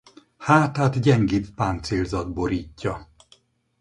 [0.37, 3.09] Hátát gyengébb páncélzat borítja.